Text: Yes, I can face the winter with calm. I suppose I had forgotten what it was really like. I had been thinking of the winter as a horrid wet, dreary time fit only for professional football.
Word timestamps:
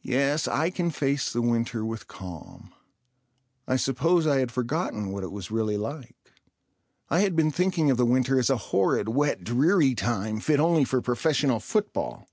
Yes, 0.00 0.48
I 0.48 0.70
can 0.70 0.90
face 0.90 1.30
the 1.30 1.42
winter 1.42 1.84
with 1.84 2.08
calm. 2.08 2.72
I 3.68 3.76
suppose 3.76 4.26
I 4.26 4.38
had 4.38 4.50
forgotten 4.50 5.10
what 5.12 5.22
it 5.22 5.30
was 5.30 5.50
really 5.50 5.76
like. 5.76 6.32
I 7.10 7.20
had 7.20 7.36
been 7.36 7.50
thinking 7.50 7.90
of 7.90 7.98
the 7.98 8.06
winter 8.06 8.38
as 8.38 8.48
a 8.48 8.56
horrid 8.72 9.10
wet, 9.10 9.44
dreary 9.44 9.94
time 9.94 10.40
fit 10.40 10.58
only 10.60 10.84
for 10.86 11.02
professional 11.02 11.60
football. 11.60 12.26